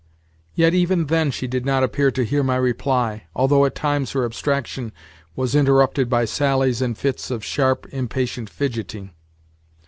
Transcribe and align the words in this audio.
Yet 0.55 0.73
even 0.73 1.05
then 1.05 1.29
she 1.29 1.45
did 1.45 1.63
not 1.63 1.83
appear 1.83 2.09
to 2.09 2.25
hear 2.25 2.41
my 2.41 2.55
reply, 2.55 3.25
although 3.35 3.65
at 3.65 3.75
times 3.75 4.13
her 4.13 4.25
abstraction 4.25 4.93
was 5.35 5.53
interrupted 5.53 6.09
by 6.09 6.25
sallies 6.25 6.81
and 6.81 6.97
fits 6.97 7.29
of 7.29 7.45
sharp, 7.45 7.85
impatient 7.91 8.49
fidgeting. 8.49 9.11